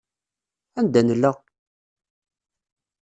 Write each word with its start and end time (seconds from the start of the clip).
Anda 0.79 1.01
nella? 1.03 1.31